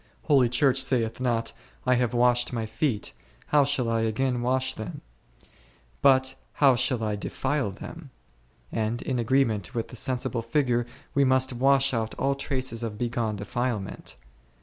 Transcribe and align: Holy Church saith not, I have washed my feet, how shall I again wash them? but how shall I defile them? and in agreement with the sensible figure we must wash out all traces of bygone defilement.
Holy 0.23 0.49
Church 0.49 0.81
saith 0.81 1.19
not, 1.19 1.53
I 1.85 1.93
have 1.93 2.11
washed 2.11 2.51
my 2.51 2.65
feet, 2.65 3.13
how 3.49 3.63
shall 3.63 3.87
I 3.87 4.01
again 4.01 4.41
wash 4.41 4.73
them? 4.73 5.01
but 6.01 6.33
how 6.53 6.75
shall 6.75 7.03
I 7.03 7.15
defile 7.15 7.69
them? 7.69 8.09
and 8.71 9.03
in 9.03 9.19
agreement 9.19 9.75
with 9.75 9.89
the 9.89 9.95
sensible 9.95 10.41
figure 10.41 10.87
we 11.13 11.23
must 11.23 11.53
wash 11.53 11.93
out 11.93 12.15
all 12.15 12.33
traces 12.33 12.81
of 12.81 12.97
bygone 12.97 13.35
defilement. 13.35 14.15